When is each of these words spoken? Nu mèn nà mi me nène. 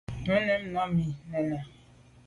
Nu 0.25 0.33
mèn 0.47 0.63
nà 0.73 0.81
mi 0.95 1.05
me 1.29 1.39
nène. 1.49 1.59